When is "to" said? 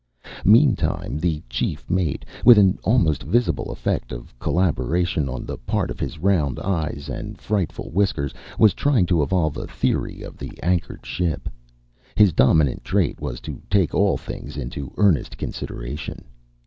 9.05-9.21, 13.41-13.61